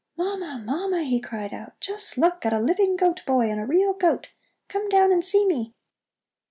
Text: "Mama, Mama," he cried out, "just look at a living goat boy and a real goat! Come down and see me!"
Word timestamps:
"Mama, 0.17 0.57
Mama," 0.65 1.03
he 1.03 1.19
cried 1.21 1.53
out, 1.53 1.79
"just 1.79 2.17
look 2.17 2.43
at 2.43 2.53
a 2.53 2.59
living 2.59 2.95
goat 2.95 3.21
boy 3.27 3.51
and 3.51 3.61
a 3.61 3.67
real 3.67 3.93
goat! 3.93 4.29
Come 4.67 4.89
down 4.89 5.11
and 5.11 5.23
see 5.23 5.45
me!" 5.45 5.75